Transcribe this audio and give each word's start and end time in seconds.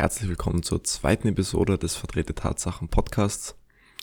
Herzlich 0.00 0.30
willkommen 0.30 0.62
zur 0.62 0.82
zweiten 0.82 1.28
Episode 1.28 1.76
des 1.76 1.94
Verdrehte 1.94 2.34
Tatsachen 2.34 2.88
Podcasts. 2.88 3.54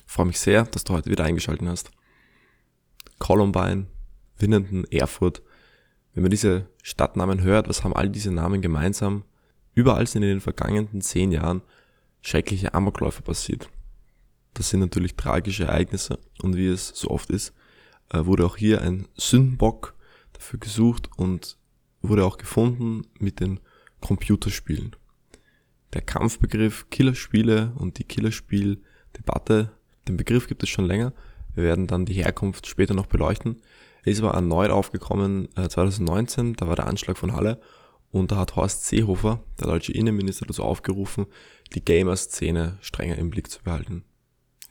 Ich 0.06 0.14
freue 0.14 0.28
mich 0.28 0.40
sehr, 0.40 0.66
dass 0.66 0.84
du 0.84 0.94
heute 0.94 1.10
wieder 1.10 1.24
eingeschaltet 1.24 1.68
hast. 1.68 1.90
Columbine, 3.18 3.88
Winnenden, 4.38 4.84
Erfurt. 4.92 5.42
Wenn 6.14 6.22
man 6.22 6.30
diese 6.30 6.68
Stadtnamen 6.84 7.42
hört, 7.42 7.68
was 7.68 7.84
haben 7.84 7.96
all 7.96 8.10
diese 8.10 8.30
Namen 8.30 8.62
gemeinsam? 8.62 9.24
Überall 9.74 10.06
sind 10.06 10.22
in 10.22 10.30
den 10.30 10.40
vergangenen 10.40 11.02
zehn 11.02 11.32
Jahren 11.32 11.64
schreckliche 12.22 12.76
Amokläufe 12.76 13.24
passiert. 13.24 13.68
Das 14.54 14.70
sind 14.70 14.82
natürlich 14.82 15.16
tragische 15.16 15.64
Ereignisse 15.64 16.20
und 16.44 16.56
wie 16.56 16.68
es 16.68 16.90
so 16.90 17.10
oft 17.10 17.32
ist, 17.32 17.56
äh, 18.14 18.24
wurde 18.24 18.46
auch 18.46 18.58
hier 18.58 18.84
ein 18.84 19.08
Sündenbock 19.16 19.96
dafür 20.34 20.60
gesucht 20.60 21.10
und 21.18 21.58
wurde 22.04 22.24
auch 22.24 22.38
gefunden 22.38 23.08
mit 23.18 23.40
den 23.40 23.60
Computerspielen. 24.00 24.96
Der 25.94 26.02
Kampfbegriff 26.02 26.90
Killerspiele 26.90 27.74
und 27.76 27.98
die 27.98 28.04
Killerspieldebatte, 28.04 29.72
den 30.08 30.18
Begriff 30.18 30.48
gibt 30.48 30.64
es 30.64 30.70
schon 30.70 30.86
länger. 30.86 31.14
Wir 31.56 31.64
werden 31.64 31.88
dann 31.88 32.06
die 32.06 32.14
Herkunft 32.14 32.68
später 32.68 32.94
noch 32.94 33.08
beleuchten. 33.08 33.62
Er 34.04 34.12
ist 34.12 34.22
aber 34.22 34.34
erneut 34.34 34.72
aufgekommen 34.72 35.50
äh, 35.56 35.68
2019, 35.68 36.54
da 36.56 36.68
war 36.68 36.76
der 36.76 36.88
Anschlag 36.88 37.18
von 37.18 37.34
Halle 37.34 37.60
und 38.12 38.32
da 38.32 38.38
hat 38.38 38.56
Horst 38.56 38.86
Seehofer, 38.86 39.44
der 39.60 39.68
deutsche 39.68 39.92
Innenminister, 39.92 40.46
dazu 40.46 40.64
aufgerufen, 40.64 41.26
die 41.74 41.84
Gamer-Szene 41.84 42.78
strenger 42.82 43.18
im 43.18 43.30
Blick 43.30 43.50
zu 43.50 43.62
behalten. 43.64 44.04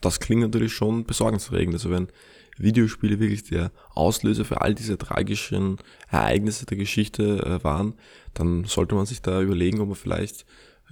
Das 0.01 0.21
klingt 0.21 0.43
natürlich 0.43 0.73
schon 0.73 1.05
besorgniserregend. 1.05 1.75
Also 1.75 1.91
wenn 1.91 2.09
Videospiele 2.59 3.19
wirklich 3.21 3.45
der 3.45 3.73
Auslöser 3.91 4.45
für 4.45 4.61
all 4.61 4.75
diese 4.75 4.97
tragischen 4.99 5.79
Ereignisse 6.11 6.67
der 6.67 6.77
Geschichte 6.77 7.45
äh, 7.45 7.65
waren, 7.65 7.95
dann 8.35 8.65
sollte 8.65 8.95
man 8.95 9.07
sich 9.07 9.23
da 9.23 9.41
überlegen, 9.43 9.81
ob 9.81 9.89
man 9.89 9.97
vielleicht 9.97 10.47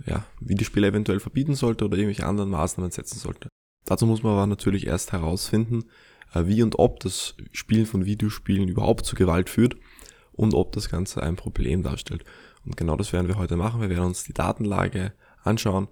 ja, 0.07 0.25
Videospiele 0.41 0.89
eventuell 0.89 1.21
verbieten 1.21 1.55
sollte 1.55 1.85
oder 1.85 1.97
irgendwelche 1.97 2.27
anderen 2.27 2.51
Maßnahmen 2.51 2.91
setzen 2.91 3.19
sollte. 3.19 3.49
Dazu 3.85 4.07
muss 4.07 4.23
man 4.23 4.33
aber 4.33 4.47
natürlich 4.47 4.87
erst 4.87 5.13
herausfinden, 5.13 5.85
äh, 6.35 6.47
wie 6.47 6.63
und 6.63 6.79
ob 6.79 7.01
das 7.01 7.35
Spielen 7.53 7.87
von 7.87 8.05
Videospielen 8.05 8.69
überhaupt 8.69 9.07
zu 9.07 9.15
Gewalt 9.15 9.51
führt 9.51 9.77
und 10.33 10.55
ob 10.55 10.73
das 10.73 10.89
Ganze 10.89 11.23
ein 11.23 11.37
Problem 11.37 11.83
darstellt. 11.83 12.25
Und 12.65 12.77
genau 12.77 12.97
das 12.97 13.13
werden 13.13 13.29
wir 13.29 13.37
heute 13.37 13.57
machen. 13.57 13.81
Wir 13.81 13.91
werden 13.91 14.07
uns 14.07 14.25
die 14.25 14.33
Datenlage 14.33 15.13
anschauen 15.43 15.89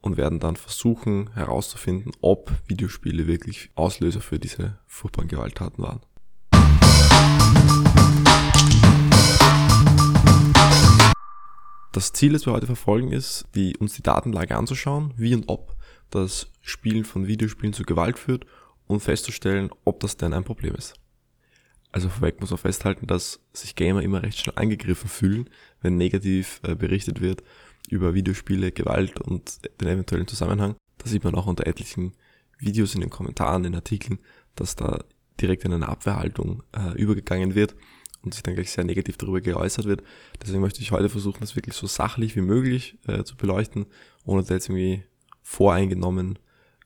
und 0.00 0.16
werden 0.16 0.40
dann 0.40 0.56
versuchen 0.56 1.30
herauszufinden, 1.34 2.12
ob 2.20 2.52
Videospiele 2.66 3.26
wirklich 3.26 3.70
Auslöser 3.74 4.20
für 4.20 4.38
diese 4.38 4.78
furchtbaren 4.86 5.28
Gewalttaten 5.28 5.82
waren. 5.82 6.00
Das 11.96 12.12
Ziel, 12.12 12.34
das 12.34 12.44
wir 12.44 12.52
heute 12.52 12.66
verfolgen, 12.66 13.10
ist, 13.10 13.46
die, 13.54 13.74
uns 13.78 13.94
die 13.94 14.02
Datenlage 14.02 14.54
anzuschauen, 14.54 15.14
wie 15.16 15.34
und 15.34 15.48
ob 15.48 15.74
das 16.10 16.48
Spielen 16.60 17.06
von 17.06 17.26
Videospielen 17.26 17.72
zu 17.72 17.84
Gewalt 17.84 18.18
führt 18.18 18.44
und 18.86 19.00
festzustellen, 19.00 19.70
ob 19.86 20.00
das 20.00 20.18
denn 20.18 20.34
ein 20.34 20.44
Problem 20.44 20.74
ist. 20.74 20.92
Also 21.92 22.10
vorweg 22.10 22.38
muss 22.38 22.50
man 22.50 22.58
festhalten, 22.58 23.06
dass 23.06 23.40
sich 23.54 23.76
Gamer 23.76 24.02
immer 24.02 24.22
recht 24.22 24.38
schnell 24.38 24.58
angegriffen 24.58 25.08
fühlen, 25.08 25.48
wenn 25.80 25.96
negativ 25.96 26.60
äh, 26.64 26.74
berichtet 26.74 27.22
wird 27.22 27.42
über 27.88 28.12
Videospiele, 28.12 28.72
Gewalt 28.72 29.18
und 29.18 29.60
den 29.80 29.88
eventuellen 29.88 30.28
Zusammenhang. 30.28 30.76
Da 30.98 31.08
sieht 31.08 31.24
man 31.24 31.34
auch 31.34 31.46
unter 31.46 31.66
etlichen 31.66 32.12
Videos 32.58 32.94
in 32.94 33.00
den 33.00 33.08
Kommentaren, 33.08 33.64
in 33.64 33.74
Artikeln, 33.74 34.18
dass 34.54 34.76
da 34.76 35.02
direkt 35.40 35.64
in 35.64 35.72
eine 35.72 35.88
Abwehrhaltung 35.88 36.62
äh, 36.76 36.92
übergegangen 36.92 37.54
wird 37.54 37.74
und 38.26 38.34
sich 38.34 38.42
dann 38.42 38.54
gleich 38.54 38.70
sehr 38.70 38.84
negativ 38.84 39.16
darüber 39.16 39.40
geäußert 39.40 39.86
wird. 39.86 40.02
Deswegen 40.42 40.60
möchte 40.60 40.82
ich 40.82 40.90
heute 40.90 41.08
versuchen, 41.08 41.40
das 41.40 41.56
wirklich 41.56 41.74
so 41.74 41.86
sachlich 41.86 42.36
wie 42.36 42.42
möglich 42.42 42.98
äh, 43.06 43.24
zu 43.24 43.36
beleuchten, 43.36 43.86
ohne 44.24 44.42
da 44.42 44.54
jetzt 44.54 44.68
irgendwie 44.68 45.04
voreingenommen 45.42 46.38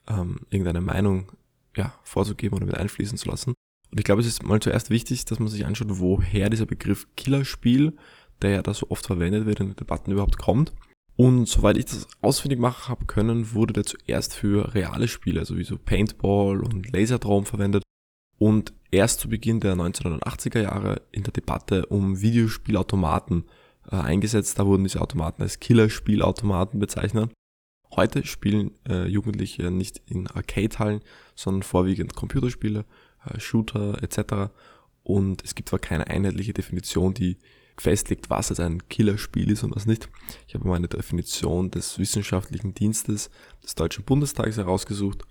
ähm, 0.08 0.40
irgendeine 0.50 0.80
Meinung 0.80 1.32
ja, 1.76 1.94
vorzugeben 2.04 2.56
oder 2.56 2.66
mit 2.66 2.76
einfließen 2.76 3.18
zu 3.18 3.28
lassen. 3.28 3.54
Und 3.90 3.98
ich 3.98 4.04
glaube, 4.04 4.20
es 4.20 4.26
ist 4.28 4.42
mal 4.42 4.60
zuerst 4.60 4.90
wichtig, 4.90 5.24
dass 5.24 5.38
man 5.38 5.48
sich 5.48 5.66
anschaut, 5.66 5.88
woher 5.90 6.50
dieser 6.50 6.66
Begriff 6.66 7.08
Killerspiel, 7.16 7.96
der 8.42 8.50
ja 8.50 8.62
da 8.62 8.74
so 8.74 8.86
oft 8.90 9.06
verwendet 9.06 9.46
wird 9.46 9.60
in 9.60 9.68
den 9.68 9.76
Debatten 9.76 10.12
überhaupt 10.12 10.38
kommt. 10.38 10.72
Und 11.16 11.46
soweit 11.46 11.76
ich 11.76 11.86
das 11.86 12.06
ausfindig 12.20 12.58
machen 12.58 12.88
habe 12.88 13.04
können, 13.06 13.52
wurde 13.52 13.72
der 13.72 13.84
zuerst 13.84 14.34
für 14.34 14.74
reale 14.74 15.08
Spiele, 15.08 15.40
also 15.40 15.58
wie 15.58 15.64
so 15.64 15.76
Paintball 15.76 16.60
und 16.60 16.90
Laserdrome 16.92 17.46
verwendet 17.46 17.82
und 18.38 18.72
erst 18.90 19.20
zu 19.20 19.28
Beginn 19.28 19.60
der 19.60 19.74
1980er 19.74 20.60
Jahre 20.60 21.02
in 21.12 21.22
der 21.22 21.32
Debatte 21.32 21.86
um 21.86 22.20
Videospielautomaten 22.20 23.44
äh, 23.90 23.96
eingesetzt. 23.96 24.58
Da 24.58 24.66
wurden 24.66 24.84
diese 24.84 25.00
Automaten 25.00 25.42
als 25.42 25.60
Killerspielautomaten 25.60 26.80
bezeichnet. 26.80 27.32
Heute 27.94 28.24
spielen 28.24 28.72
äh, 28.88 29.06
Jugendliche 29.06 29.70
nicht 29.70 30.00
in 30.06 30.26
Arcade-Hallen, 30.28 31.00
sondern 31.34 31.62
vorwiegend 31.62 32.14
Computerspiele, 32.14 32.84
äh, 33.26 33.40
Shooter 33.40 34.02
etc. 34.02 34.52
Und 35.02 35.42
es 35.44 35.54
gibt 35.54 35.68
zwar 35.70 35.78
keine 35.78 36.06
einheitliche 36.06 36.52
Definition, 36.52 37.14
die 37.14 37.38
festlegt, 37.76 38.30
was 38.30 38.50
jetzt 38.50 38.60
ein 38.60 38.86
Killerspiel 38.88 39.50
ist 39.50 39.64
und 39.64 39.74
was 39.74 39.86
nicht. 39.86 40.08
Ich 40.46 40.54
habe 40.54 40.68
mal 40.68 40.76
eine 40.76 40.88
Definition 40.88 41.70
des 41.70 41.98
wissenschaftlichen 41.98 42.74
Dienstes 42.74 43.30
des 43.64 43.74
Deutschen 43.74 44.04
Bundestages 44.04 44.58
herausgesucht 44.58 45.24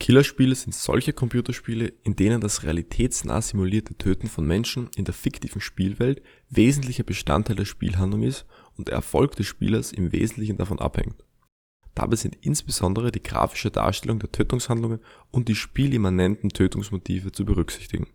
Killerspiele 0.00 0.54
sind 0.54 0.74
solche 0.74 1.12
Computerspiele, 1.12 1.92
in 2.04 2.14
denen 2.14 2.40
das 2.40 2.62
realitätsnah 2.62 3.42
simulierte 3.42 3.96
Töten 3.96 4.28
von 4.28 4.46
Menschen 4.46 4.88
in 4.96 5.04
der 5.04 5.14
fiktiven 5.14 5.60
Spielwelt 5.60 6.22
wesentlicher 6.50 7.02
Bestandteil 7.02 7.56
der 7.56 7.64
Spielhandlung 7.64 8.22
ist 8.22 8.46
und 8.76 8.88
der 8.88 8.94
Erfolg 8.94 9.34
des 9.34 9.46
Spielers 9.46 9.92
im 9.92 10.12
Wesentlichen 10.12 10.56
davon 10.56 10.78
abhängt. 10.78 11.24
Dabei 11.96 12.14
sind 12.14 12.36
insbesondere 12.42 13.10
die 13.10 13.22
grafische 13.22 13.72
Darstellung 13.72 14.20
der 14.20 14.30
Tötungshandlungen 14.30 15.00
und 15.32 15.48
die 15.48 15.56
spielimmanenten 15.56 16.50
Tötungsmotive 16.50 17.32
zu 17.32 17.44
berücksichtigen. 17.44 18.06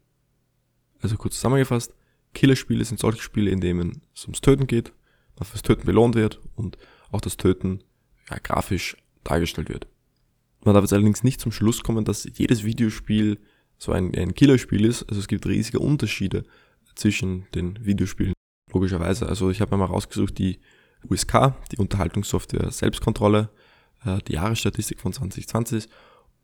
Also 1.02 1.18
kurz 1.18 1.36
zusammengefasst, 1.36 1.94
Killerspiele 2.34 2.86
sind 2.86 3.02
solche 3.02 3.22
Spiele, 3.22 3.52
in 3.52 3.60
denen 3.60 4.02
es 4.16 4.24
ums 4.24 4.40
Töten 4.40 4.68
geht, 4.68 4.94
man 5.38 5.46
fürs 5.46 5.64
Töten 5.64 5.86
belohnt 5.86 6.16
wird 6.16 6.40
und 6.56 6.78
auch 7.12 7.20
das 7.20 7.36
Töten 7.36 7.84
ja, 8.30 8.38
grafisch 8.42 8.96
dargestellt 9.26 9.68
wird. 9.68 9.88
Man 10.64 10.74
darf 10.74 10.84
jetzt 10.84 10.94
allerdings 10.94 11.24
nicht 11.24 11.42
zum 11.42 11.52
Schluss 11.52 11.84
kommen, 11.84 12.06
dass 12.06 12.28
jedes 12.36 12.64
Videospiel 12.64 13.40
so 13.78 13.92
ein, 13.92 14.16
ein 14.16 14.34
Killerspiel 14.34 14.86
ist. 14.86 15.04
Also 15.04 15.20
es 15.20 15.28
gibt 15.28 15.46
riesige 15.46 15.80
Unterschiede 15.80 16.44
zwischen 16.96 17.48
den 17.54 17.86
Videospielen, 17.86 18.34
logischerweise. 18.72 19.28
Also 19.28 19.50
ich 19.50 19.62
habe 19.62 19.76
mal 19.76 19.86
rausgesucht, 19.86 20.38
die 20.38 20.60
USK, 21.10 21.54
die 21.72 21.78
Unterhaltungssoftware 21.78 22.72
Selbstkontrolle, 22.72 23.50
äh, 24.06 24.20
die 24.28 24.34
Jahresstatistik 24.34 25.02
von 25.02 25.12
2020 25.12 25.90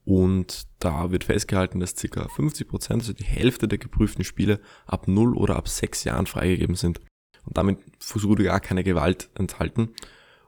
und 0.06 0.68
da 0.80 1.12
wird 1.12 1.24
festgehalten, 1.24 1.80
dass 1.80 1.94
ca. 1.94 2.26
50%, 2.26 2.94
also 2.94 3.14
die 3.14 3.24
Hälfte 3.24 3.68
der 3.68 3.78
geprüften 3.78 4.24
Spiele 4.24 4.60
ab 4.88 5.08
0 5.08 5.38
oder 5.38 5.56
ab 5.56 5.68
6 5.68 6.04
Jahren 6.04 6.26
freigegeben 6.26 6.76
sind. 6.76 7.00
Und 7.46 7.58
damit 7.58 7.78
wurde 8.16 8.44
gar 8.44 8.60
keine 8.60 8.84
Gewalt 8.84 9.30
enthalten. 9.36 9.90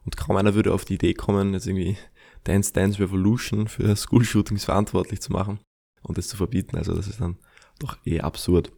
Und 0.04 0.18
kaum 0.18 0.36
einer 0.36 0.56
würde 0.56 0.74
auf 0.74 0.84
die 0.84 0.96
Idee 0.96 1.14
kommen, 1.14 1.54
jetzt 1.54 1.68
irgendwie 1.68 1.96
Dance 2.44 2.74
Dance 2.74 3.00
Revolution 3.00 3.68
für 3.68 3.96
School-Shootings 3.96 4.66
verantwortlich 4.66 5.22
zu 5.22 5.32
machen 5.32 5.60
und 6.04 6.18
es 6.18 6.28
zu 6.28 6.38
verbieten. 6.38 6.78
Also 6.78 6.94
das 6.94 7.08
ist 7.08 7.22
dann 7.22 7.38
doch 7.80 7.98
eh 8.06 8.22
absurd. 8.22 8.72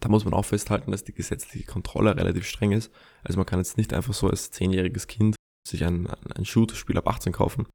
Da 0.00 0.08
muss 0.08 0.24
man 0.24 0.34
auch 0.34 0.44
festhalten, 0.44 0.90
dass 0.90 1.04
die 1.04 1.14
gesetzliche 1.14 1.66
Kontrolle 1.66 2.16
relativ 2.16 2.46
streng 2.46 2.72
ist. 2.72 2.92
Also 3.22 3.38
man 3.38 3.46
kann 3.46 3.58
jetzt 3.58 3.78
nicht 3.78 3.94
einfach 3.94 4.12
so 4.12 4.28
als 4.28 4.50
zehnjähriges 4.50 5.06
Kind 5.06 5.36
sich 5.66 5.84
ein, 5.84 6.06
ein 6.06 6.44
Shooter-Spiel 6.44 6.98
ab 6.98 7.08
18 7.08 7.32
kaufen. 7.32 7.66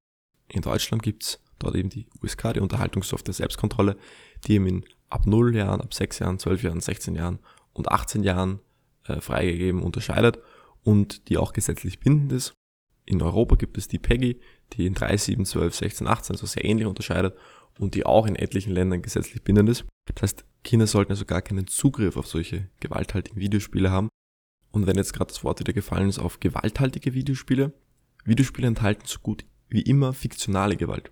In 0.47 0.61
Deutschland 0.61 1.01
gibt's 1.01 1.41
dort 1.57 1.75
eben 1.75 1.89
die 1.89 2.07
USK, 2.21 2.53
die 2.53 2.59
Unterhaltungssoftware 2.59 3.33
Selbstkontrolle, 3.33 3.97
die 4.45 4.53
eben 4.53 4.67
in 4.67 4.85
ab 5.09 5.25
0 5.25 5.55
Jahren, 5.55 5.81
ab 5.81 5.93
6 5.93 6.19
Jahren, 6.19 6.39
12 6.39 6.63
Jahren, 6.63 6.81
16 6.81 7.15
Jahren 7.15 7.39
und 7.73 7.91
18 7.91 8.23
Jahren 8.23 8.59
äh, 9.05 9.21
freigegeben 9.21 9.81
unterscheidet 9.81 10.39
und 10.83 11.29
die 11.29 11.37
auch 11.37 11.53
gesetzlich 11.53 11.99
bindend 11.99 12.31
ist. 12.31 12.53
In 13.09 13.23
Europa 13.23 13.55
gibt 13.55 13.79
es 13.79 13.87
die 13.87 13.97
PEGI, 13.97 14.39
die 14.73 14.85
in 14.85 14.93
3, 14.93 15.17
7, 15.17 15.43
12, 15.43 15.73
16, 15.73 16.07
18 16.07 16.35
so 16.35 16.45
sehr 16.45 16.63
ähnlich 16.63 16.85
unterscheidet 16.85 17.35
und 17.79 17.95
die 17.95 18.05
auch 18.05 18.27
in 18.27 18.35
etlichen 18.35 18.71
Ländern 18.71 19.01
gesetzlich 19.01 19.41
bindend 19.41 19.67
ist. 19.67 19.85
Das 20.13 20.21
heißt, 20.21 20.45
Kinder 20.63 20.85
sollten 20.85 21.11
also 21.11 21.25
gar 21.25 21.41
keinen 21.41 21.65
Zugriff 21.65 22.17
auf 22.17 22.27
solche 22.27 22.69
gewalthaltigen 22.79 23.39
Videospiele 23.39 23.89
haben. 23.89 24.09
Und 24.69 24.85
wenn 24.85 24.95
jetzt 24.95 25.13
gerade 25.13 25.29
das 25.29 25.43
Wort 25.43 25.59
wieder 25.59 25.73
gefallen 25.73 26.07
ist 26.07 26.19
auf 26.19 26.39
gewalthaltige 26.39 27.15
Videospiele, 27.15 27.73
Videospiele 28.25 28.67
enthalten 28.67 29.07
so 29.07 29.17
gut 29.21 29.43
wie 29.69 29.81
immer 29.81 30.13
fiktionale 30.13 30.77
Gewalt. 30.77 31.11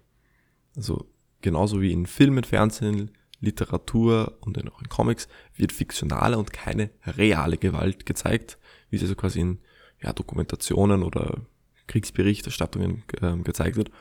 Also 0.75 1.09
genauso 1.41 1.81
wie 1.81 1.93
in 1.93 2.05
Filmen, 2.05 2.43
Fernsehen, 2.43 3.09
Literatur 3.39 4.37
und 4.41 4.59
auch 4.71 4.81
in 4.83 4.89
Comics 4.89 5.27
wird 5.55 5.71
fiktionale 5.71 6.37
und 6.37 6.53
keine 6.53 6.91
reale 7.07 7.57
Gewalt 7.57 8.05
gezeigt, 8.05 8.59
wie 8.91 8.97
sie 8.97 9.05
also 9.05 9.15
quasi 9.15 9.39
in 9.39 9.59
ja, 9.99 10.13
Dokumentationen 10.13 11.01
oder 11.01 11.41
Kriegsberichterstattungen 11.87 13.03
äh, 13.21 13.35
gezeigt 13.37 13.77
wird. 13.77 13.91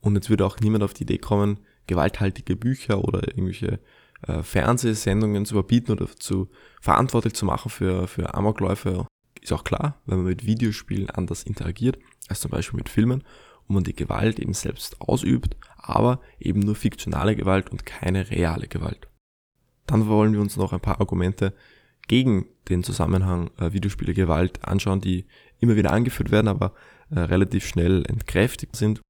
Und 0.00 0.14
jetzt 0.14 0.30
würde 0.30 0.44
auch 0.44 0.58
niemand 0.60 0.84
auf 0.84 0.94
die 0.94 1.04
Idee 1.04 1.18
kommen, 1.18 1.60
gewalthaltige 1.86 2.56
Bücher 2.56 3.04
oder 3.04 3.26
irgendwelche 3.28 3.80
äh, 4.26 4.42
Fernsehsendungen 4.42 5.44
zu 5.46 5.54
verbieten 5.54 5.92
oder 5.92 6.06
zu 6.16 6.48
verantwortlich 6.80 7.34
zu 7.34 7.44
machen 7.44 7.70
für, 7.70 8.06
für 8.06 8.34
Amokläufe 8.34 9.06
ist 9.42 9.52
auch 9.52 9.64
klar, 9.64 10.00
weil 10.06 10.18
man 10.18 10.26
mit 10.26 10.46
Videospielen 10.46 11.10
anders 11.10 11.42
interagiert 11.42 11.98
als 12.28 12.40
zum 12.40 12.50
Beispiel 12.50 12.78
mit 12.78 12.88
Filmen 12.88 13.24
und 13.66 13.74
man 13.74 13.84
die 13.84 13.96
Gewalt 13.96 14.38
eben 14.38 14.54
selbst 14.54 15.00
ausübt, 15.00 15.56
aber 15.76 16.20
eben 16.38 16.60
nur 16.60 16.76
fiktionale 16.76 17.34
Gewalt 17.36 17.70
und 17.70 17.84
keine 17.84 18.30
reale 18.30 18.68
Gewalt. 18.68 19.08
Dann 19.86 20.06
wollen 20.06 20.32
wir 20.32 20.40
uns 20.40 20.56
noch 20.56 20.72
ein 20.72 20.80
paar 20.80 21.00
Argumente 21.00 21.54
gegen 22.08 22.46
den 22.68 22.82
Zusammenhang 22.82 23.50
äh, 23.58 23.72
Videospiele 23.72 24.14
Gewalt 24.14 24.64
anschauen, 24.64 25.00
die 25.00 25.26
immer 25.60 25.76
wieder 25.76 25.92
angeführt 25.92 26.30
werden, 26.30 26.48
aber 26.48 26.74
äh, 27.10 27.20
relativ 27.20 27.66
schnell 27.66 28.04
entkräftigt 28.06 28.76
sind. 28.76 29.00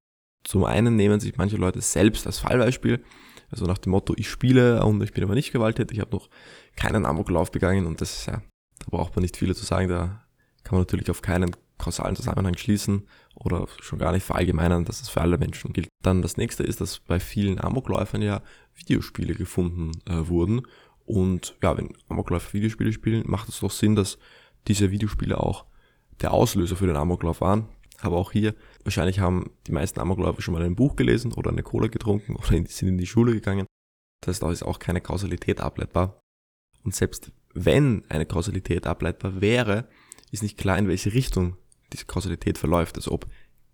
Zum 0.43 0.65
einen 0.65 0.95
nehmen 0.95 1.19
sich 1.19 1.37
manche 1.37 1.57
Leute 1.57 1.81
selbst 1.81 2.27
als 2.27 2.39
Fallbeispiel, 2.39 3.03
also 3.49 3.65
nach 3.65 3.77
dem 3.77 3.91
Motto, 3.91 4.13
ich 4.17 4.29
spiele 4.29 4.83
und 4.83 5.01
ich 5.03 5.13
bin 5.13 5.23
aber 5.23 5.35
nicht 5.35 5.53
gewalttätig, 5.53 5.97
ich 5.97 6.01
habe 6.01 6.15
noch 6.15 6.29
keinen 6.75 7.05
Amoklauf 7.05 7.51
begangen 7.51 7.85
und 7.85 8.01
das 8.01 8.17
ist 8.17 8.25
ja, 8.25 8.41
da 8.79 8.85
braucht 8.89 9.15
man 9.15 9.21
nicht 9.21 9.37
viele 9.37 9.55
zu 9.55 9.63
sagen, 9.63 9.89
da 9.89 10.23
kann 10.63 10.75
man 10.75 10.81
natürlich 10.81 11.09
auf 11.09 11.21
keinen 11.21 11.55
kausalen 11.77 12.15
Zusammenhang 12.15 12.57
schließen 12.57 13.07
oder 13.35 13.67
schon 13.81 13.99
gar 13.99 14.11
nicht 14.11 14.25
verallgemeinern, 14.25 14.85
dass 14.85 15.01
es 15.01 15.09
für 15.09 15.21
alle 15.21 15.37
Menschen 15.37 15.73
gilt. 15.73 15.89
Dann 16.01 16.21
das 16.21 16.37
nächste 16.37 16.63
ist, 16.63 16.81
dass 16.81 16.99
bei 16.99 17.19
vielen 17.19 17.59
Amokläufern 17.59 18.21
ja 18.21 18.41
Videospiele 18.75 19.35
gefunden 19.35 19.91
äh, 20.05 20.27
wurden. 20.27 20.61
Und 21.05 21.55
ja, 21.61 21.77
wenn 21.77 21.93
Amokläufer 22.07 22.53
Videospiele 22.53 22.93
spielen, 22.93 23.23
macht 23.25 23.49
es 23.49 23.59
doch 23.59 23.71
Sinn, 23.71 23.95
dass 23.95 24.17
diese 24.67 24.91
Videospiele 24.91 25.39
auch 25.39 25.65
der 26.21 26.33
Auslöser 26.33 26.75
für 26.75 26.87
den 26.87 26.95
Amoklauf 26.95 27.41
waren. 27.41 27.67
Aber 27.99 28.17
auch 28.17 28.31
hier, 28.31 28.55
wahrscheinlich 28.83 29.19
haben 29.19 29.51
die 29.67 29.71
meisten 29.71 29.99
Amokläufer 29.99 30.41
schon 30.41 30.53
mal 30.53 30.63
ein 30.63 30.75
Buch 30.75 30.95
gelesen 30.95 31.33
oder 31.33 31.51
eine 31.51 31.63
Cola 31.63 31.87
getrunken 31.87 32.35
oder 32.37 32.47
sind 32.47 32.81
in 32.81 32.97
die 32.97 33.05
Schule 33.05 33.33
gegangen. 33.33 33.65
Das 34.21 34.35
heißt, 34.35 34.43
da 34.43 34.51
ist 34.51 34.63
auch 34.63 34.79
keine 34.79 35.01
Kausalität 35.01 35.59
ableitbar. 35.61 36.19
Und 36.83 36.95
selbst 36.95 37.31
wenn 37.53 38.03
eine 38.09 38.25
Kausalität 38.25 38.87
ableitbar 38.87 39.41
wäre, 39.41 39.87
ist 40.31 40.43
nicht 40.43 40.57
klar, 40.57 40.77
in 40.77 40.87
welche 40.87 41.13
Richtung 41.13 41.57
diese 41.91 42.05
Kausalität 42.05 42.57
verläuft. 42.57 42.95
Also 42.95 43.11
ob 43.11 43.27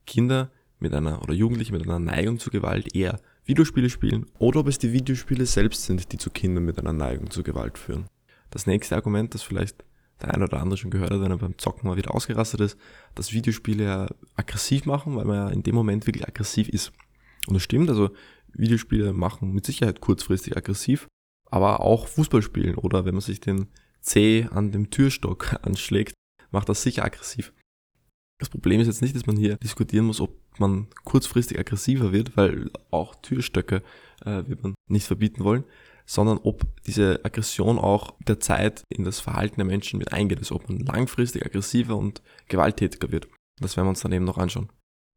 Kinder 0.05 0.51
mit 0.79 0.93
einer 0.93 1.21
oder 1.21 1.33
Jugendliche 1.33 1.71
mit 1.71 1.83
einer 1.83 1.99
Neigung 1.99 2.39
zur 2.39 2.51
Gewalt 2.51 2.95
eher 2.95 3.19
Videospiele 3.49 3.89
spielen 3.89 4.27
oder 4.37 4.59
ob 4.59 4.67
es 4.67 4.77
die 4.77 4.93
Videospiele 4.93 5.47
selbst 5.47 5.83
sind, 5.85 6.11
die 6.11 6.19
zu 6.19 6.29
Kindern 6.29 6.65
mit 6.65 6.77
einer 6.77 6.93
Neigung 6.93 7.31
zur 7.31 7.43
Gewalt 7.43 7.79
führen. 7.79 8.05
Das 8.51 8.67
nächste 8.67 8.95
Argument, 8.95 9.33
das 9.33 9.41
vielleicht 9.41 9.83
der 10.21 10.35
eine 10.35 10.43
oder 10.43 10.61
andere 10.61 10.77
schon 10.77 10.91
gehört 10.91 11.09
hat, 11.09 11.21
wenn 11.21 11.31
er 11.31 11.37
beim 11.37 11.57
Zocken 11.57 11.89
mal 11.89 11.97
wieder 11.97 12.13
ausgerastet 12.13 12.61
ist, 12.61 12.77
dass 13.15 13.33
Videospiele 13.33 13.83
ja 13.83 14.07
aggressiv 14.35 14.85
machen, 14.85 15.15
weil 15.15 15.25
man 15.25 15.35
ja 15.35 15.49
in 15.49 15.63
dem 15.63 15.73
Moment 15.73 16.05
wirklich 16.05 16.27
aggressiv 16.27 16.69
ist. 16.69 16.91
Und 17.47 17.55
das 17.55 17.63
stimmt, 17.63 17.89
also 17.89 18.11
Videospiele 18.53 19.13
machen 19.13 19.51
mit 19.51 19.65
Sicherheit 19.65 19.99
kurzfristig 19.99 20.55
aggressiv, 20.55 21.07
aber 21.49 21.79
auch 21.79 22.07
Fußballspielen 22.07 22.75
oder 22.75 23.05
wenn 23.05 23.15
man 23.15 23.21
sich 23.21 23.39
den 23.39 23.67
C 23.99 24.47
an 24.51 24.71
dem 24.71 24.91
Türstock 24.91 25.55
anschlägt, 25.63 26.13
macht 26.51 26.69
das 26.69 26.83
sicher 26.83 27.03
aggressiv. 27.03 27.51
Das 28.39 28.49
Problem 28.49 28.79
ist 28.79 28.87
jetzt 28.87 29.01
nicht, 29.01 29.15
dass 29.15 29.27
man 29.27 29.35
hier 29.35 29.57
diskutieren 29.57 30.05
muss, 30.05 30.21
ob 30.21 30.33
man 30.57 30.87
kurzfristig 31.03 31.59
aggressiver 31.59 32.13
wird, 32.13 32.35
weil 32.37 32.71
auch 32.89 33.13
Türstöcke 33.15 33.83
äh, 34.25 34.43
wird 34.47 34.63
man 34.63 34.75
nicht 34.87 35.05
verbieten 35.05 35.43
wollen, 35.43 35.65
sondern 36.05 36.39
ob 36.41 36.63
diese 36.87 37.23
Aggression 37.23 37.77
auch 37.77 38.17
mit 38.17 38.29
der 38.29 38.39
Zeit 38.39 38.83
in 38.89 39.03
das 39.03 39.19
Verhalten 39.19 39.57
der 39.57 39.65
Menschen 39.65 39.99
mit 39.99 40.13
eingeht, 40.13 40.39
also 40.39 40.55
ob 40.55 40.69
man 40.69 40.79
langfristig 40.79 41.45
aggressiver 41.45 41.97
und 41.97 42.21
gewalttätiger 42.47 43.11
wird. 43.11 43.27
Das 43.59 43.75
werden 43.75 43.87
wir 43.87 43.91
uns 43.91 43.99
dann 43.99 44.13
eben 44.13 44.25
noch 44.25 44.37
anschauen. 44.37 44.69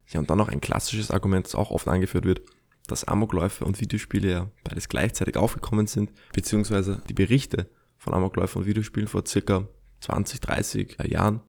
Ja, 0.09 0.19
und 0.19 0.29
dann 0.29 0.37
noch 0.37 0.49
ein 0.49 0.61
klassisches 0.61 1.09
Argument, 1.09 1.45
das 1.45 1.55
auch 1.55 1.71
oft 1.71 1.87
angeführt 1.87 2.25
wird, 2.25 2.41
dass 2.87 3.05
Amokläufe 3.05 3.63
und 3.63 3.79
Videospiele 3.79 4.29
ja 4.29 4.51
beides 4.65 4.89
gleichzeitig 4.89 5.37
aufgekommen 5.37 5.87
sind, 5.87 6.11
beziehungsweise 6.33 7.01
die 7.07 7.13
Berichte 7.13 7.69
von 7.97 8.13
Amokläufen 8.13 8.61
und 8.61 8.67
Videospielen 8.67 9.07
vor 9.07 9.25
circa 9.25 9.65
20, 10.01 10.41
30 10.41 10.97
Jahren 11.07 11.41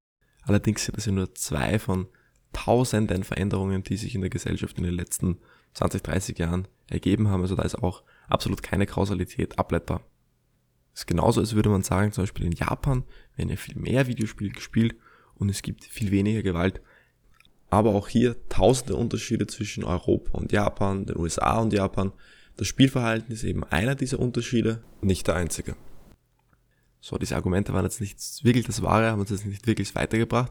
Allerdings 0.47 0.85
sind 0.85 0.97
das 0.97 1.07
ja 1.07 1.13
nur 1.13 1.35
zwei 1.35 1.79
von 1.79 2.07
tausenden 2.53 3.25
Veränderungen, 3.25 3.83
die 3.83 3.97
sich 3.97 4.15
in 4.15 4.21
der 4.21 4.31
Gesellschaft 4.31 4.79
in 4.79 4.85
den 4.85 4.95
letzten 4.95 5.39
20, 5.75 6.03
30 6.03 6.39
Jahren 6.39 6.69
ergeben 6.89 7.29
haben. 7.29 7.43
Also 7.43 7.57
da 7.57 7.63
ist 7.63 7.75
auch 7.75 8.03
absolut 8.29 8.63
keine 8.63 8.87
Kausalität 8.87 9.59
ableitbar. 9.59 10.03
Es 10.95 11.01
ist 11.01 11.07
genauso, 11.07 11.41
als 11.41 11.55
würde 11.55 11.71
man 11.71 11.83
sagen, 11.83 12.13
zum 12.13 12.23
Beispiel 12.23 12.47
in 12.47 12.53
Japan 12.53 13.03
werden 13.37 13.51
ja 13.51 13.57
viel 13.57 13.77
mehr 13.77 14.07
Videospiele 14.07 14.51
gespielt 14.51 14.95
und 15.35 15.49
es 15.49 15.63
gibt 15.63 15.85
viel 15.85 16.13
weniger 16.13 16.43
Gewalt. 16.43 16.81
Aber 17.71 17.95
auch 17.95 18.09
hier 18.09 18.37
tausende 18.49 18.95
Unterschiede 18.95 19.49
zwischen 19.49 19.83
Europa 19.83 20.39
und 20.39 20.53
Japan, 20.53 21.07
den 21.07 21.19
USA 21.19 21.59
und 21.59 21.73
Japan. 21.73 22.13
Das 22.57 22.69
Spielverhalten 22.69 23.33
ist 23.35 23.43
eben 23.43 23.65
einer 23.65 23.97
dieser 23.97 24.21
Unterschiede, 24.21 24.85
nicht 25.01 25.27
der 25.27 25.35
einzige. 25.35 25.75
So, 27.05 27.19
diese 27.19 27.37
Argumente 27.37 27.75
waren 27.75 27.85
jetzt 27.85 28.01
nicht 28.01 28.19
wirklich 28.45 28.65
das 28.65 28.81
Wahre, 28.81 29.11
haben 29.11 29.21
uns 29.21 29.29
jetzt 29.29 29.45
nicht 29.45 29.67
wirklich 29.67 29.95
weitergebracht. 29.95 30.51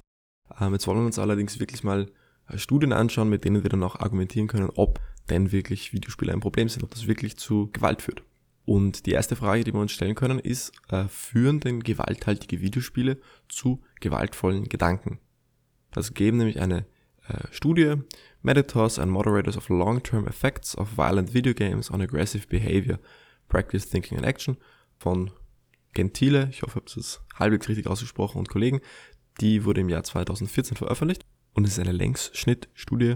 Ähm, 0.61 0.73
jetzt 0.73 0.85
wollen 0.85 0.99
wir 0.99 1.05
uns 1.07 1.17
allerdings 1.17 1.59
wirklich 1.59 1.83
mal 1.83 2.11
äh, 2.47 2.59
Studien 2.59 2.93
anschauen, 2.93 3.27
mit 3.27 3.43
denen 3.43 3.63
wir 3.63 3.71
dann 3.71 3.81
auch 3.81 3.99
argumentieren 3.99 4.45
können, 4.45 4.69
ob 4.75 4.99
denn 5.31 5.51
wirklich 5.51 5.93
Videospiele 5.93 6.31
ein 6.31 6.41
Problem 6.41 6.69
sind, 6.69 6.83
ob 6.83 6.91
das 6.91 7.07
wirklich 7.07 7.37
zu 7.37 7.71
Gewalt 7.71 8.03
führt. 8.03 8.21
Und 8.65 9.07
die 9.07 9.13
erste 9.13 9.35
Frage, 9.35 9.63
die 9.63 9.73
wir 9.73 9.79
uns 9.79 9.93
stellen 9.93 10.13
können, 10.13 10.37
ist, 10.37 10.73
äh, 10.89 11.05
führen 11.07 11.59
denn 11.59 11.81
gewalthaltige 11.81 12.61
Videospiele 12.61 13.17
zu 13.49 13.81
gewaltvollen 13.99 14.69
Gedanken? 14.69 15.17
Das 15.89 16.13
geben 16.13 16.37
nämlich 16.37 16.61
eine 16.61 16.85
äh, 17.29 17.47
Studie, 17.49 17.95
Meditors 18.43 18.99
and 18.99 19.11
Moderators 19.11 19.57
of 19.57 19.69
Long-Term 19.69 20.27
Effects 20.27 20.77
of 20.77 20.97
Violent 20.97 21.33
Video 21.33 21.55
Games 21.55 21.89
on 21.89 21.99
Aggressive 21.99 22.45
Behavior, 22.47 22.99
Practice 23.47 23.89
Thinking 23.89 24.19
and 24.19 24.27
Action 24.27 24.55
von 24.99 25.31
Gentile, 25.93 26.49
ich 26.51 26.63
hoffe, 26.63 26.81
ich 26.85 26.93
habe 26.93 27.01
es 27.01 27.21
halbwegs 27.35 27.69
richtig 27.69 27.87
ausgesprochen, 27.87 28.39
und 28.39 28.49
Kollegen, 28.49 28.81
die 29.41 29.65
wurde 29.65 29.81
im 29.81 29.89
Jahr 29.89 30.03
2014 30.03 30.77
veröffentlicht 30.77 31.25
und 31.53 31.65
ist 31.65 31.79
eine 31.79 31.91
Längsschnittstudie. 31.91 33.15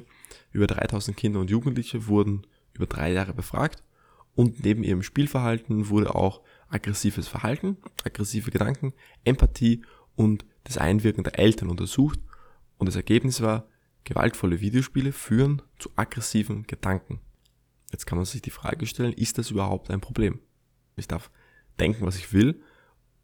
Über 0.51 0.67
3000 0.67 1.15
Kinder 1.15 1.39
und 1.39 1.49
Jugendliche 1.49 2.07
wurden 2.07 2.47
über 2.73 2.85
drei 2.85 3.11
Jahre 3.11 3.33
befragt 3.33 3.83
und 4.35 4.63
neben 4.63 4.83
ihrem 4.83 5.03
Spielverhalten 5.03 5.89
wurde 5.89 6.13
auch 6.15 6.41
aggressives 6.69 7.27
Verhalten, 7.27 7.77
aggressive 8.03 8.51
Gedanken, 8.51 8.93
Empathie 9.23 9.83
und 10.15 10.45
das 10.63 10.77
Einwirken 10.77 11.23
der 11.23 11.39
Eltern 11.39 11.69
untersucht 11.69 12.19
und 12.77 12.87
das 12.87 12.95
Ergebnis 12.95 13.41
war, 13.41 13.67
gewaltvolle 14.03 14.61
Videospiele 14.61 15.11
führen 15.11 15.61
zu 15.79 15.89
aggressiven 15.95 16.63
Gedanken. 16.67 17.19
Jetzt 17.91 18.05
kann 18.05 18.17
man 18.17 18.25
sich 18.25 18.41
die 18.41 18.51
Frage 18.51 18.85
stellen, 18.85 19.13
ist 19.13 19.37
das 19.37 19.51
überhaupt 19.51 19.89
ein 19.89 20.01
Problem? 20.01 20.39
Ich 20.95 21.07
darf 21.07 21.31
denken, 21.79 22.05
was 22.05 22.17
ich 22.17 22.33
will. 22.33 22.61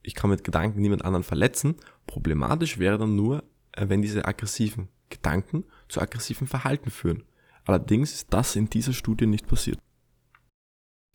Ich 0.03 0.13
kann 0.13 0.29
mit 0.29 0.43
Gedanken 0.43 0.81
niemand 0.81 1.05
anderen 1.05 1.23
verletzen. 1.23 1.75
Problematisch 2.05 2.77
wäre 2.77 2.97
dann 2.97 3.15
nur, 3.15 3.43
äh, 3.71 3.87
wenn 3.87 4.01
diese 4.01 4.25
aggressiven 4.25 4.89
Gedanken 5.09 5.63
zu 5.87 6.01
aggressivem 6.01 6.47
Verhalten 6.47 6.91
führen. 6.91 7.23
Allerdings 7.65 8.13
ist 8.13 8.33
das 8.33 8.55
in 8.55 8.69
dieser 8.69 8.93
Studie 8.93 9.25
nicht 9.25 9.47
passiert. 9.47 9.79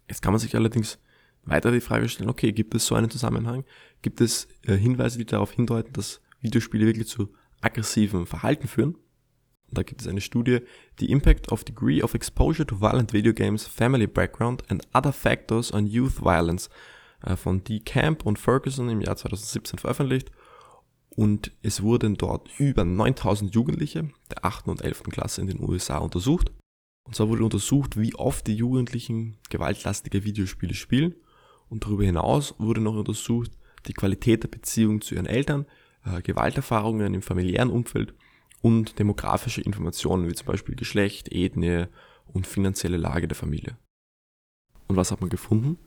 Jetzt 0.09 0.23
kann 0.23 0.33
man 0.33 0.41
sich 0.41 0.57
allerdings 0.57 0.99
weiter 1.45 1.71
die 1.71 1.81
Frage 1.81 2.09
stellen, 2.09 2.31
okay, 2.31 2.53
gibt 2.53 2.75
es 2.75 2.87
so 2.87 2.95
einen 2.95 3.11
Zusammenhang? 3.11 3.65
Gibt 4.01 4.21
es 4.21 4.49
äh, 4.63 4.75
Hinweise, 4.75 5.19
die 5.19 5.27
darauf 5.27 5.53
hindeuten, 5.53 5.93
dass 5.93 6.21
Videospiele 6.41 6.87
wirklich 6.87 7.09
zu 7.09 7.35
aggressivem 7.61 8.27
Verhalten 8.27 8.69
führen? 8.69 8.97
Da 9.71 9.83
gibt 9.83 10.01
es 10.01 10.09
eine 10.09 10.23
Studie, 10.23 10.61
The 10.99 11.11
Impact 11.11 11.53
of 11.53 11.65
Degree 11.65 12.03
of 12.03 12.15
Exposure 12.15 12.67
to 12.67 12.81
Violent 12.81 13.13
Video 13.13 13.35
Games, 13.35 13.67
Family 13.67 14.07
Background 14.07 14.63
and 14.71 14.87
Other 14.95 15.13
Factors 15.13 15.73
on 15.75 15.87
Youth 15.87 16.21
Violence 16.23 16.71
äh, 17.23 17.37
von 17.37 17.65
D. 17.65 17.81
Camp 17.81 18.27
und 18.27 18.39
Ferguson 18.39 18.89
im 18.89 19.01
Jahr 19.01 19.17
2017 19.17 19.79
veröffentlicht 19.79 20.31
und 21.19 21.53
es 21.63 21.83
wurden 21.83 22.17
dort 22.17 22.49
über 22.59 22.85
9000 22.85 23.55
Jugendliche 23.55 24.11
der 24.31 24.45
8. 24.45 24.69
und 24.69 24.83
11. 24.83 25.05
Klasse 25.05 25.41
in 25.41 25.49
den 25.49 25.61
USA 25.61 25.99
untersucht. 25.99 26.53
Und 27.05 27.17
zwar 27.17 27.29
wurde 27.29 27.43
untersucht, 27.43 27.99
wie 27.99 28.15
oft 28.15 28.47
die 28.47 28.55
Jugendlichen 28.55 29.39
gewaltlastige 29.51 30.25
Videospiele 30.25 30.75
spielen 30.75 31.15
und 31.69 31.85
darüber 31.85 32.05
hinaus 32.05 32.55
wurde 32.59 32.81
noch 32.81 32.95
untersucht 32.95 33.51
die 33.87 33.95
Qualität 33.95 34.43
der 34.43 34.49
Beziehung 34.49 35.01
zu 35.01 35.15
ihren 35.15 35.27
Eltern, 35.27 35.67
äh, 36.05 36.23
Gewalterfahrungen 36.23 37.15
im 37.15 37.23
familiären 37.23 37.71
Umfeld 37.71 38.15
und 38.61 38.99
demografische 38.99 39.61
Informationen 39.61 40.29
wie 40.29 40.35
zum 40.35 40.47
Beispiel 40.47 40.77
Geschlecht, 40.77 41.33
Ethnie 41.33 41.87
und 42.27 42.47
finanzielle 42.47 42.97
Lage 42.97 43.29
der 43.29 43.37
Familie. 43.37 43.77
Und 44.87 44.97
was 44.97 45.11
hat 45.11 45.21
man 45.21 45.31
gefunden? 45.31 45.79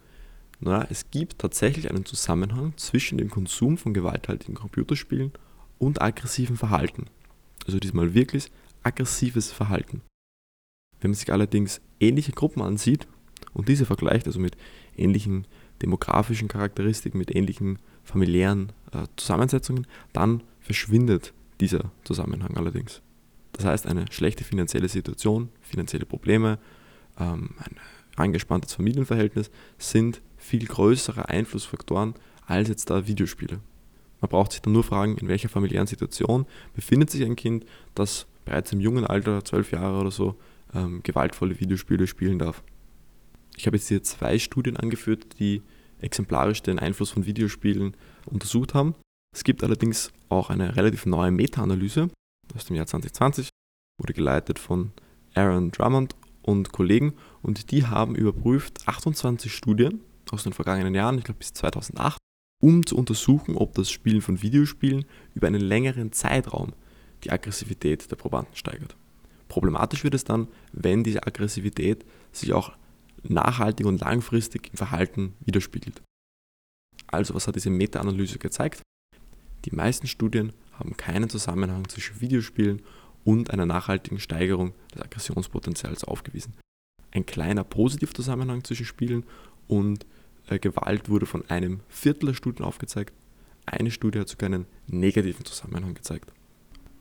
Na, 0.63 0.85
es 0.89 1.09
gibt 1.09 1.39
tatsächlich 1.39 1.89
einen 1.89 2.05
Zusammenhang 2.05 2.73
zwischen 2.77 3.17
dem 3.17 3.31
Konsum 3.31 3.79
von 3.79 3.95
gewalthaltigen 3.95 4.53
Computerspielen 4.53 5.31
und 5.79 6.01
aggressivem 6.01 6.55
Verhalten. 6.55 7.07
Also 7.65 7.79
diesmal 7.79 8.13
wirklich 8.13 8.51
aggressives 8.83 9.51
Verhalten. 9.51 10.01
Wenn 10.99 11.11
man 11.11 11.15
sich 11.15 11.33
allerdings 11.33 11.81
ähnliche 11.99 12.31
Gruppen 12.31 12.61
ansieht 12.61 13.07
und 13.53 13.69
diese 13.69 13.87
vergleicht, 13.87 14.27
also 14.27 14.39
mit 14.39 14.55
ähnlichen 14.95 15.47
demografischen 15.81 16.47
Charakteristiken, 16.47 17.17
mit 17.17 17.35
ähnlichen 17.35 17.79
familiären 18.03 18.71
äh, 18.91 19.07
Zusammensetzungen, 19.15 19.87
dann 20.13 20.43
verschwindet 20.59 21.33
dieser 21.59 21.91
Zusammenhang 22.03 22.55
allerdings. 22.55 23.01
Das 23.53 23.65
heißt, 23.65 23.87
eine 23.87 24.05
schlechte 24.11 24.43
finanzielle 24.43 24.89
Situation, 24.89 25.49
finanzielle 25.61 26.05
Probleme, 26.05 26.59
ähm, 27.19 27.55
ein 27.57 27.77
angespanntes 28.15 28.73
Familienverhältnis 28.73 29.51
sind 29.77 30.21
viel 30.37 30.65
größere 30.65 31.29
Einflussfaktoren 31.29 32.15
als 32.45 32.69
jetzt 32.69 32.89
da 32.89 33.07
Videospiele. 33.07 33.59
Man 34.19 34.29
braucht 34.29 34.51
sich 34.51 34.61
dann 34.61 34.73
nur 34.73 34.83
fragen, 34.83 35.17
in 35.17 35.27
welcher 35.27 35.49
familiären 35.49 35.87
Situation 35.87 36.45
befindet 36.73 37.09
sich 37.09 37.23
ein 37.23 37.35
Kind, 37.35 37.65
das 37.95 38.27
bereits 38.45 38.71
im 38.71 38.79
jungen 38.79 39.05
Alter, 39.05 39.43
zwölf 39.43 39.71
Jahre 39.71 39.99
oder 39.99 40.11
so, 40.11 40.35
ähm, 40.73 41.01
gewaltvolle 41.03 41.59
Videospiele 41.59 42.07
spielen 42.07 42.39
darf. 42.39 42.63
Ich 43.57 43.65
habe 43.65 43.77
jetzt 43.77 43.87
hier 43.87 44.03
zwei 44.03 44.39
Studien 44.39 44.77
angeführt, 44.77 45.39
die 45.39 45.61
exemplarisch 45.99 46.61
den 46.61 46.79
Einfluss 46.79 47.11
von 47.11 47.25
Videospielen 47.25 47.95
untersucht 48.25 48.73
haben. 48.73 48.95
Es 49.35 49.43
gibt 49.43 49.63
allerdings 49.63 50.11
auch 50.29 50.49
eine 50.49 50.75
relativ 50.75 51.05
neue 51.05 51.31
Meta-Analyse 51.31 52.09
aus 52.55 52.65
dem 52.65 52.75
Jahr 52.75 52.87
2020, 52.87 53.49
wurde 53.99 54.13
geleitet 54.13 54.59
von 54.59 54.91
Aaron 55.35 55.71
Drummond 55.71 56.15
und 56.41 56.71
Kollegen 56.71 57.13
und 57.41 57.71
die 57.71 57.85
haben 57.85 58.15
überprüft 58.15 58.87
28 58.87 59.53
Studien 59.53 60.01
aus 60.31 60.43
den 60.43 60.53
vergangenen 60.53 60.95
Jahren, 60.95 61.17
ich 61.17 61.23
glaube 61.23 61.39
bis 61.39 61.53
2008, 61.53 62.17
um 62.61 62.85
zu 62.85 62.97
untersuchen, 62.97 63.55
ob 63.57 63.73
das 63.73 63.91
Spielen 63.91 64.21
von 64.21 64.41
Videospielen 64.41 65.05
über 65.35 65.47
einen 65.47 65.61
längeren 65.61 66.11
Zeitraum 66.11 66.73
die 67.23 67.31
Aggressivität 67.31 68.09
der 68.09 68.15
Probanden 68.15 68.55
steigert. 68.55 68.95
Problematisch 69.47 70.03
wird 70.03 70.13
es 70.13 70.23
dann, 70.23 70.47
wenn 70.71 71.03
diese 71.03 71.27
Aggressivität 71.27 72.05
sich 72.31 72.53
auch 72.53 72.71
nachhaltig 73.23 73.85
und 73.85 74.01
langfristig 74.01 74.69
im 74.71 74.77
Verhalten 74.77 75.33
widerspiegelt. 75.41 76.01
Also 77.07 77.35
was 77.35 77.47
hat 77.47 77.55
diese 77.55 77.69
Meta-Analyse 77.69 78.39
gezeigt? 78.39 78.81
Die 79.65 79.75
meisten 79.75 80.07
Studien 80.07 80.53
haben 80.71 80.97
keinen 80.97 81.29
Zusammenhang 81.29 81.87
zwischen 81.89 82.21
Videospielen 82.21 82.81
und 83.23 83.51
einer 83.51 83.65
nachhaltigen 83.65 84.19
Steigerung 84.19 84.73
des 84.93 85.01
Aggressionspotenzials 85.01 86.03
aufgewiesen. 86.03 86.53
Ein 87.11 87.25
kleiner 87.25 87.63
positiver 87.63 88.13
Zusammenhang 88.13 88.63
zwischen 88.63 88.85
Spielen 88.85 89.25
und 89.67 90.05
äh, 90.47 90.59
Gewalt 90.59 91.09
wurde 91.09 91.25
von 91.25 91.49
einem 91.49 91.81
Viertel 91.89 92.27
der 92.27 92.33
Studien 92.33 92.65
aufgezeigt. 92.65 93.13
Eine 93.65 93.91
Studie 93.91 94.19
hat 94.19 94.29
sogar 94.29 94.47
einen 94.47 94.65
negativen 94.87 95.45
Zusammenhang 95.45 95.93
gezeigt. 95.93 96.31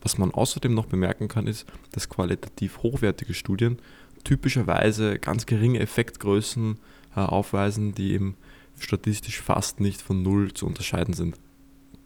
Was 0.03 0.19
man 0.19 0.31
außerdem 0.31 0.75
noch 0.75 0.87
bemerken 0.87 1.29
kann, 1.29 1.47
ist, 1.47 1.67
dass 1.93 2.09
qualitativ 2.09 2.83
hochwertige 2.83 3.35
Studien 3.35 3.79
typischerweise 4.25 5.19
ganz 5.19 5.47
geringe 5.47 5.81
Effektgrößen 5.81 6.79
äh, 7.17 7.21
aufweisen, 7.21 7.95
die 7.95 8.13
eben 8.13 8.37
statistisch 8.79 9.41
fast 9.41 9.81
nicht 9.81 10.01
von 10.01 10.23
Null 10.23 10.55
zu 10.55 10.67
unterscheiden 10.67 11.15
sind. 11.15 11.37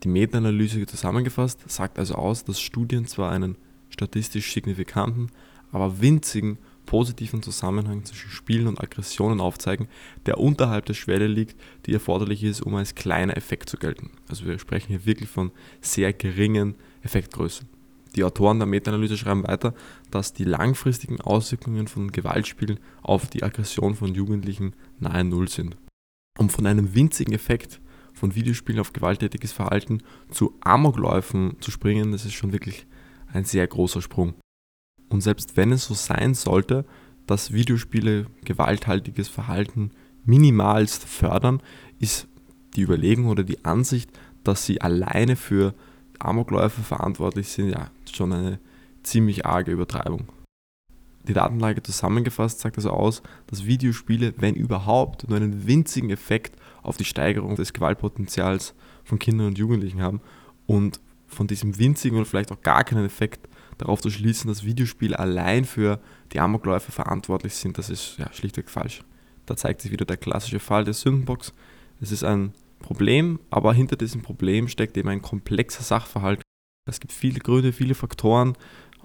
Die 0.03 0.09
Meta-Analyse 0.09 0.85
zusammengefasst 0.85 1.69
sagt 1.69 1.97
also 1.97 2.15
aus, 2.15 2.43
dass 2.43 2.59
Studien 2.59 3.07
zwar 3.07 3.31
einen 3.31 3.55
statistisch 3.95 4.53
signifikanten, 4.53 5.31
aber 5.71 6.01
winzigen 6.01 6.57
positiven 6.85 7.41
Zusammenhang 7.41 8.05
zwischen 8.05 8.29
Spielen 8.29 8.67
und 8.67 8.79
Aggressionen 8.79 9.39
aufzeigen, 9.39 9.87
der 10.25 10.37
unterhalb 10.37 10.85
der 10.85 10.93
Schwelle 10.93 11.27
liegt, 11.27 11.59
die 11.85 11.93
erforderlich 11.93 12.43
ist, 12.43 12.61
um 12.61 12.75
als 12.75 12.93
kleiner 12.93 13.35
Effekt 13.35 13.69
zu 13.69 13.77
gelten. 13.77 14.11
Also 14.29 14.45
wir 14.45 14.59
sprechen 14.59 14.89
hier 14.89 15.05
wirklich 15.05 15.29
von 15.29 15.51
sehr 15.81 16.13
geringen 16.13 16.75
Effektgrößen. 17.01 17.67
Die 18.15 18.23
Autoren 18.23 18.59
der 18.59 18.67
Meta-Analyse 18.67 19.17
schreiben 19.17 19.47
weiter, 19.47 19.73
dass 20.11 20.33
die 20.33 20.45
langfristigen 20.45 21.19
Auswirkungen 21.19 21.87
von 21.87 22.11
Gewaltspielen 22.11 22.79
auf 23.01 23.27
die 23.27 23.43
Aggression 23.43 23.95
von 23.95 24.13
Jugendlichen 24.13 24.73
nahe 24.99 25.23
Null 25.23 25.49
sind. 25.49 25.75
Um 26.37 26.49
von 26.49 26.65
einem 26.65 26.93
winzigen 26.93 27.33
Effekt 27.33 27.81
von 28.13 28.35
Videospielen 28.35 28.79
auf 28.79 28.93
gewalttätiges 28.93 29.51
Verhalten 29.51 30.01
zu 30.31 30.53
Amokläufen 30.61 31.57
zu 31.59 31.71
springen, 31.71 32.13
das 32.13 32.23
ist 32.23 32.33
schon 32.33 32.53
wirklich 32.53 32.85
ein 33.31 33.45
sehr 33.45 33.67
großer 33.67 34.01
Sprung. 34.01 34.33
Und 35.09 35.21
selbst 35.21 35.57
wenn 35.57 35.71
es 35.71 35.85
so 35.85 35.93
sein 35.93 36.33
sollte, 36.33 36.85
dass 37.27 37.53
Videospiele 37.53 38.27
gewalthaltiges 38.43 39.27
Verhalten 39.27 39.91
minimalst 40.25 41.03
fördern, 41.03 41.61
ist 41.99 42.27
die 42.75 42.81
Überlegung 42.81 43.27
oder 43.27 43.43
die 43.43 43.63
Ansicht, 43.65 44.09
dass 44.43 44.65
sie 44.65 44.81
alleine 44.81 45.35
für 45.35 45.73
Amokläufe 46.19 46.81
verantwortlich 46.81 47.49
sind, 47.49 47.69
ja, 47.69 47.89
schon 48.11 48.33
eine 48.33 48.59
ziemlich 49.03 49.45
arge 49.45 49.71
Übertreibung. 49.71 50.27
Die 51.27 51.33
Datenlage 51.33 51.81
zusammengefasst 51.81 52.59
sagt 52.59 52.77
also 52.77 52.91
aus, 52.91 53.23
dass 53.47 53.65
Videospiele, 53.65 54.35
wenn 54.37 54.53
überhaupt, 54.53 55.27
nur 55.27 55.37
einen 55.37 55.65
winzigen 55.65 56.11
Effekt 56.11 56.55
auf 56.83 56.97
die 56.97 57.05
Steigerung 57.05 57.55
des 57.55 57.73
Gewaltpotenzials 57.73 58.75
von 59.03 59.17
Kindern 59.17 59.47
und 59.47 59.57
Jugendlichen 59.57 60.01
haben 60.01 60.21
und 60.67 60.99
von 61.27 61.47
diesem 61.47 61.77
winzigen 61.77 62.17
oder 62.17 62.25
vielleicht 62.25 62.51
auch 62.51 62.61
gar 62.61 62.83
keinen 62.83 63.05
Effekt 63.05 63.47
darauf 63.77 64.01
zu 64.01 64.09
schließen, 64.09 64.47
dass 64.47 64.63
Videospiele 64.63 65.17
allein 65.17 65.65
für 65.65 65.99
die 66.31 66.39
Amokläufe 66.39 66.91
verantwortlich 66.91 67.55
sind, 67.55 67.77
das 67.77 67.89
ist 67.89 68.17
ja 68.17 68.31
schlichtweg 68.31 68.69
falsch. 68.69 69.03
Da 69.45 69.55
zeigt 69.55 69.81
sich 69.81 69.91
wieder 69.91 70.05
der 70.05 70.17
klassische 70.17 70.59
Fall 70.59 70.85
der 70.85 70.93
Sündenbox. 70.93 71.53
Es 72.01 72.11
ist 72.11 72.23
ein 72.23 72.53
Problem, 72.79 73.39
aber 73.49 73.73
hinter 73.73 73.95
diesem 73.95 74.21
Problem 74.21 74.67
steckt 74.67 74.97
eben 74.97 75.09
ein 75.09 75.21
komplexer 75.21 75.83
Sachverhalt. 75.83 76.41
Es 76.89 76.99
gibt 76.99 77.13
viele 77.13 77.39
Gründe, 77.39 77.73
viele 77.73 77.95
Faktoren, 77.95 78.55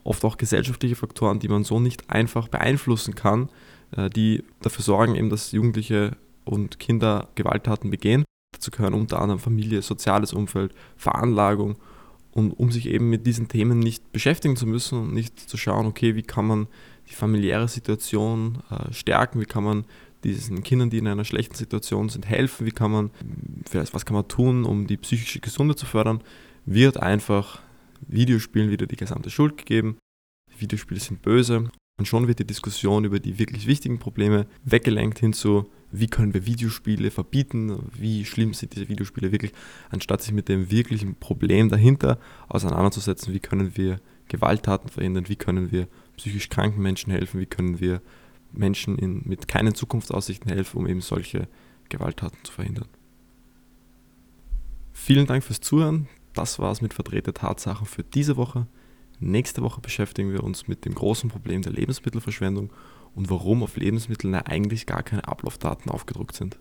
oft 0.04 0.24
auch 0.24 0.36
gesellschaftliche 0.36 0.96
Faktoren, 0.96 1.38
die 1.38 1.48
man 1.48 1.64
so 1.64 1.80
nicht 1.80 2.10
einfach 2.10 2.48
beeinflussen 2.48 3.14
kann, 3.14 3.48
äh, 3.96 4.10
die 4.10 4.44
dafür 4.60 4.84
sorgen, 4.84 5.14
eben, 5.14 5.30
dass 5.30 5.52
Jugendliche 5.52 6.16
und 6.44 6.78
Kinder 6.78 7.28
Gewalttaten 7.34 7.90
begehen. 7.90 8.24
Dazu 8.52 8.70
gehören 8.70 8.94
unter 8.94 9.20
anderem 9.20 9.40
Familie, 9.40 9.82
soziales 9.82 10.32
Umfeld, 10.32 10.74
Veranlagung. 10.96 11.76
Und 12.32 12.52
um 12.52 12.70
sich 12.70 12.86
eben 12.86 13.10
mit 13.10 13.26
diesen 13.26 13.48
Themen 13.48 13.78
nicht 13.78 14.12
beschäftigen 14.12 14.56
zu 14.56 14.66
müssen 14.66 14.98
und 14.98 15.14
nicht 15.14 15.38
zu 15.38 15.56
schauen, 15.56 15.86
okay, 15.86 16.14
wie 16.14 16.22
kann 16.22 16.46
man 16.46 16.68
die 17.08 17.14
familiäre 17.14 17.68
Situation 17.68 18.62
äh, 18.70 18.92
stärken, 18.92 19.40
wie 19.40 19.46
kann 19.46 19.64
man 19.64 19.84
diesen 20.22 20.62
Kindern, 20.62 20.90
die 20.90 20.98
in 20.98 21.08
einer 21.08 21.24
schlechten 21.24 21.54
Situation 21.54 22.08
sind, 22.08 22.28
helfen, 22.28 22.66
wie 22.66 22.72
kann 22.72 22.90
man, 22.90 23.10
was 23.72 24.04
kann 24.04 24.14
man 24.14 24.28
tun, 24.28 24.64
um 24.64 24.86
die 24.86 24.98
psychische 24.98 25.40
Gesundheit 25.40 25.78
zu 25.78 25.86
fördern, 25.86 26.22
wird 26.66 26.98
einfach 26.98 27.60
Videospielen 28.06 28.70
wieder 28.70 28.86
die 28.86 28.96
gesamte 28.96 29.30
Schuld 29.30 29.56
gegeben. 29.56 29.96
Videospiele 30.58 31.00
sind 31.00 31.22
böse 31.22 31.70
und 31.98 32.06
schon 32.06 32.28
wird 32.28 32.38
die 32.38 32.46
Diskussion 32.46 33.04
über 33.04 33.18
die 33.18 33.38
wirklich 33.38 33.66
wichtigen 33.66 33.98
Probleme 33.98 34.46
weggelenkt 34.64 35.18
hin 35.18 35.32
zu, 35.32 35.70
wie 35.92 36.06
können 36.06 36.34
wir 36.34 36.46
Videospiele 36.46 37.10
verbieten, 37.10 37.90
wie 37.92 38.24
schlimm 38.24 38.54
sind 38.54 38.74
diese 38.74 38.88
Videospiele 38.88 39.32
wirklich, 39.32 39.52
anstatt 39.90 40.22
sich 40.22 40.32
mit 40.32 40.48
dem 40.48 40.70
wirklichen 40.70 41.14
Problem 41.16 41.68
dahinter 41.68 42.18
auseinanderzusetzen, 42.48 43.34
wie 43.34 43.40
können 43.40 43.76
wir 43.76 44.00
Gewalttaten 44.28 44.88
verhindern, 44.88 45.28
wie 45.28 45.36
können 45.36 45.72
wir 45.72 45.88
psychisch 46.16 46.48
kranken 46.48 46.80
Menschen 46.80 47.10
helfen, 47.10 47.40
wie 47.40 47.46
können 47.46 47.80
wir 47.80 48.00
Menschen 48.52 48.96
in, 48.98 49.22
mit 49.24 49.48
keinen 49.48 49.74
Zukunftsaussichten 49.74 50.50
helfen, 50.50 50.78
um 50.78 50.86
eben 50.86 51.00
solche 51.00 51.48
Gewalttaten 51.88 52.38
zu 52.44 52.52
verhindern. 52.52 52.88
Vielen 54.92 55.26
Dank 55.26 55.42
fürs 55.42 55.60
Zuhören. 55.60 56.08
Das 56.34 56.58
war 56.58 56.70
es 56.70 56.80
mit 56.80 56.94
verdrehte 56.94 57.34
Tatsachen 57.34 57.86
für 57.86 58.04
diese 58.04 58.36
Woche. 58.36 58.66
Nächste 59.18 59.62
Woche 59.62 59.80
beschäftigen 59.80 60.32
wir 60.32 60.44
uns 60.44 60.68
mit 60.68 60.84
dem 60.84 60.94
großen 60.94 61.28
Problem 61.28 61.62
der 61.62 61.72
Lebensmittelverschwendung 61.72 62.70
und 63.14 63.30
warum 63.30 63.62
auf 63.62 63.76
Lebensmitteln 63.76 64.34
eigentlich 64.34 64.86
gar 64.86 65.02
keine 65.02 65.26
Ablaufdaten 65.26 65.90
aufgedruckt 65.90 66.36
sind. 66.36 66.58